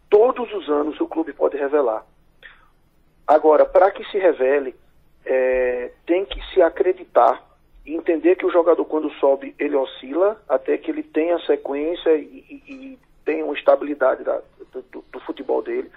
todos 0.08 0.50
os 0.52 0.68
anos 0.68 0.99
o 1.00 1.06
clube 1.06 1.32
pode 1.32 1.56
revelar. 1.56 2.06
Agora, 3.26 3.64
para 3.64 3.90
que 3.90 4.04
se 4.10 4.18
revele, 4.18 4.75
é, 5.25 5.92
tem 6.06 6.25
que 6.25 6.40
se 6.52 6.62
acreditar 6.62 7.50
entender 7.94 8.37
que 8.37 8.47
o 8.47 8.50
jogador, 8.50 8.85
quando 8.85 9.11
sobe, 9.14 9.54
ele 9.59 9.76
oscila 9.76 10.40
até 10.49 10.76
que 10.76 10.90
ele 10.90 11.02
tenha 11.02 11.38
sequência 11.40 12.14
e, 12.16 12.44
e, 12.49 12.73
e 12.73 12.99
tenha 13.25 13.44
uma 13.44 13.54
estabilidade 13.54 14.25
da, 14.25 14.40
do, 14.73 15.04
do, 15.11 15.20
futebol 15.20 15.62
dele. 15.62 15.90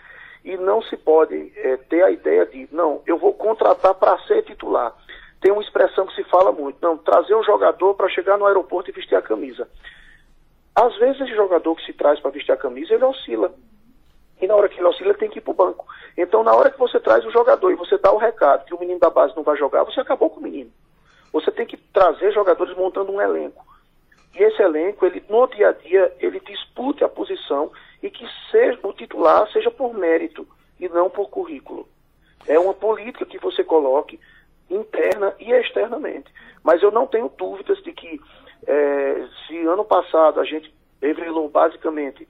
E 0.44 0.58
não 0.58 0.82
se 0.82 0.98
pode 0.98 1.52
é, 1.56 1.78
ter 1.78 2.04
a 2.04 2.12
ideia 2.12 2.46
de, 2.46 2.68
não, 2.72 3.02
eu 3.06 3.18
vou 3.18 3.34
contratar 3.34 3.94
para 3.96 4.18
ser 4.24 4.44
titular. 4.44 4.94
Tem 5.42 5.52
uma 5.52 5.62
expressão 5.62 6.06
que 6.06 6.16
se 6.16 6.24
fala 6.26 6.52
muito, 6.52 6.78
não, 6.82 6.98
trazer 6.98 7.36
um 7.36 7.44
jogador 7.44 7.94
para 7.96 8.10
chegar 8.10 8.38
no 8.38 8.46
aeroporto 8.46 8.90
e 8.90 8.94
vestir 8.94 9.16
a 9.16 9.22
camisa. 9.22 9.68
Às 10.76 10.96
vezes 10.98 11.22
esse 11.22 11.36
jogador 11.36 11.76
que 11.76 11.86
se 11.86 11.94
traz 11.94 12.20
para 12.20 12.32
vestir 12.32 12.52
a 12.52 12.58
camisa, 12.58 12.94
ele 12.94 13.04
oscila. 13.04 13.54
E 14.42 14.48
na 14.48 14.56
hora 14.56 14.68
que 14.68 14.80
ele 14.80 14.88
oscila, 14.88 15.14
tem 15.14 15.30
que 15.30 15.40
ir 15.40 15.42
para 15.42 15.52
o 15.52 15.56
banco. 15.56 15.86
Então, 16.18 16.44
na 16.44 16.54
hora 16.54 16.70
que 16.70 16.80
você 16.80 17.00
traz 17.00 17.26
o 17.26 17.32
jogador 17.32 17.72
e 17.72 17.76
você 17.76 17.98
dá 17.98 18.12
o 18.12 18.18
recado 18.18 18.66
que 18.66 18.74
o 18.74 18.80
menino 18.80 19.00
da 19.00 19.10
base 19.10 19.36
não 19.36 19.44
vai 19.44 19.56
jogar, 19.58 19.84
você 19.84 20.00
acabou 20.00 20.30
com 20.30 20.40
o 20.40 20.44
menino. 20.44 20.72
Você 21.34 21.52
tem 21.52 21.66
que 21.66 21.75
trazer 21.75 22.32
jogadores 22.32 22.78
montando 22.78 23.12
um 23.12 23.20
elenco. 23.20 23.66
E 24.36 24.42
esse 24.42 24.62
elenco, 24.62 25.06
ele 25.06 25.24
no 25.28 25.48
dia 25.48 25.70
a 25.70 25.72
dia, 25.74 26.16
ele 26.20 26.40
dispute 26.40 27.04
a 27.04 27.10
posição 27.10 27.72
e 28.02 28.10
que 28.10 28.25
seja, 28.52 28.80
o 28.84 28.94
titular 28.94 29.52
seja 29.52 29.70
por 29.70 29.94
mérito 29.94 30.48
e 30.80 30.88
não 30.88 31.10
por 31.10 31.30
currículo. 31.30 31.88
É 32.48 32.58
uma 32.60 32.74
política 32.74 33.25
que 33.25 33.40
você 33.40 33.63
coloque 33.63 34.20
interna 34.70 35.34
e 35.40 35.52
externamente. 35.52 36.32
Mas 36.63 36.82
eu 36.82 36.92
não 36.92 37.08
tenho 37.08 37.30
dúvidas 37.38 37.82
de 37.84 37.92
que 37.92 38.22
é, 38.66 39.28
se 39.48 39.58
ano 39.66 39.84
passado 39.84 40.40
a 40.40 40.46
gente 40.46 40.74
revelou 41.02 41.50
basicamente 41.50 42.28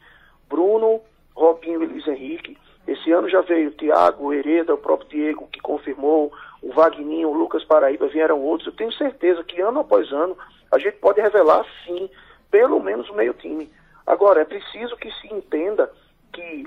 Bruno, 0.49 1.01
Robinho 1.35 1.83
e 1.83 1.87
Luiz 1.87 2.07
Henrique, 2.07 2.57
esse 2.87 3.11
ano 3.11 3.29
já 3.29 3.41
veio 3.41 3.71
Thiago, 3.71 4.33
Hereda, 4.33 4.73
o 4.73 4.77
próprio 4.77 5.09
Diego 5.09 5.47
que 5.51 5.61
confirmou, 5.61 6.31
o 6.61 6.71
Vagninho, 6.73 7.29
o 7.29 7.33
Lucas 7.33 7.63
Paraíba, 7.63 8.07
vieram 8.07 8.41
outros. 8.41 8.67
Eu 8.67 8.75
tenho 8.75 8.91
certeza 8.93 9.43
que 9.43 9.61
ano 9.61 9.79
após 9.79 10.11
ano 10.11 10.37
a 10.71 10.77
gente 10.77 10.97
pode 10.97 11.21
revelar, 11.21 11.65
sim, 11.85 12.09
pelo 12.51 12.79
menos 12.79 13.09
o 13.09 13.13
meio 13.13 13.33
time. 13.33 13.71
Agora, 14.05 14.41
é 14.41 14.45
preciso 14.45 14.97
que 14.97 15.09
se 15.11 15.33
entenda 15.33 15.89
que 16.33 16.65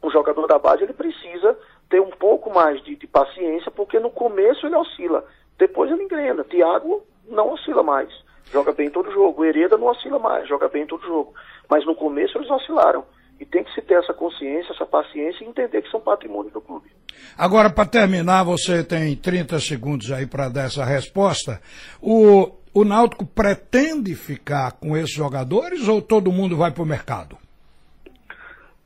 o 0.00 0.10
jogador 0.10 0.46
da 0.46 0.58
base 0.58 0.84
ele 0.84 0.92
precisa 0.92 1.58
ter 1.88 2.00
um 2.00 2.10
pouco 2.10 2.52
mais 2.52 2.82
de, 2.82 2.96
de 2.96 3.06
paciência, 3.06 3.70
porque 3.70 3.98
no 3.98 4.10
começo 4.10 4.66
ele 4.66 4.76
oscila, 4.76 5.24
depois 5.58 5.90
ele 5.90 6.04
engrena. 6.04 6.44
Thiago 6.44 7.02
não 7.28 7.52
oscila 7.52 7.82
mais, 7.82 8.08
joga 8.50 8.72
bem 8.72 8.90
todo 8.90 9.12
jogo. 9.12 9.44
Hereda 9.44 9.76
não 9.76 9.88
oscila 9.88 10.18
mais, 10.18 10.48
joga 10.48 10.68
bem 10.68 10.86
todo 10.86 11.06
jogo. 11.06 11.34
Mas 11.68 11.84
no 11.84 11.94
começo 11.94 12.38
eles 12.38 12.50
oscilaram. 12.50 13.04
E 13.38 13.44
tem 13.44 13.64
que 13.64 13.72
se 13.74 13.82
ter 13.82 13.94
essa 13.94 14.14
consciência, 14.14 14.72
essa 14.72 14.86
paciência 14.86 15.44
e 15.44 15.48
entender 15.48 15.82
que 15.82 15.90
são 15.90 16.00
patrimônio 16.00 16.50
do 16.50 16.60
clube. 16.60 16.90
Agora, 17.36 17.68
para 17.70 17.88
terminar, 17.88 18.44
você 18.44 18.82
tem 18.82 19.14
30 19.14 19.58
segundos 19.60 20.10
aí 20.10 20.26
para 20.26 20.48
dar 20.48 20.66
essa 20.66 20.84
resposta. 20.84 21.60
O, 22.00 22.50
o 22.72 22.84
Náutico 22.84 23.26
pretende 23.26 24.14
ficar 24.14 24.72
com 24.72 24.96
esses 24.96 25.12
jogadores 25.12 25.86
ou 25.88 26.00
todo 26.00 26.32
mundo 26.32 26.56
vai 26.56 26.70
para 26.70 26.82
o 26.82 26.86
mercado? 26.86 27.36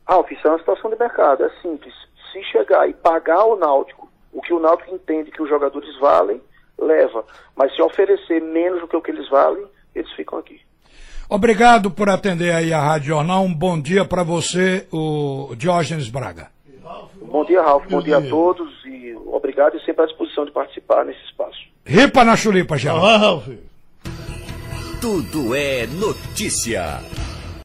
Ah, 0.06 0.22
isso 0.30 0.46
é 0.46 0.50
uma 0.50 0.58
situação 0.58 0.90
de 0.90 0.98
mercado, 0.98 1.44
é 1.44 1.50
simples. 1.62 1.94
Se 2.32 2.42
chegar 2.44 2.88
e 2.88 2.94
pagar 2.94 3.44
o 3.44 3.56
Náutico 3.56 4.10
o 4.32 4.40
que 4.40 4.52
o 4.52 4.60
Náutico 4.60 4.94
entende 4.94 5.30
que 5.30 5.42
os 5.42 5.48
jogadores 5.48 5.98
valem, 5.98 6.40
leva. 6.78 7.24
Mas 7.56 7.74
se 7.74 7.82
oferecer 7.82 8.40
menos 8.40 8.80
do 8.80 8.88
que 8.88 8.96
o 8.96 9.02
que 9.02 9.10
eles 9.10 9.28
valem, 9.28 9.66
eles 9.94 10.10
ficam 10.12 10.38
aqui. 10.38 10.60
Obrigado 11.30 11.92
por 11.92 12.10
atender 12.10 12.52
aí 12.52 12.72
a 12.72 12.80
Rádio 12.80 13.10
Jornal. 13.10 13.44
Um 13.44 13.54
bom 13.54 13.80
dia 13.80 14.04
para 14.04 14.24
você, 14.24 14.88
o 14.90 15.54
Diógenes 15.56 16.08
Braga. 16.08 16.48
Bom 17.22 17.44
dia, 17.44 17.62
Ralf. 17.62 17.86
Bom 17.88 18.02
dia 18.02 18.18
a 18.18 18.20
todos 18.20 18.68
e 18.84 19.14
obrigado 19.26 19.76
e 19.76 19.84
sempre 19.84 20.02
à 20.02 20.06
disposição 20.06 20.44
de 20.44 20.50
participar 20.50 21.04
nesse 21.04 21.22
espaço. 21.26 21.60
Ripa 21.86 22.24
na 22.24 22.34
chulipa, 22.34 22.76
Geraldo. 22.76 23.56
Tudo 25.00 25.54
é 25.54 25.86
notícia. 25.86 26.98